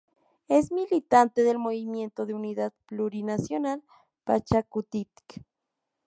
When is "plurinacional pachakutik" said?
2.87-5.43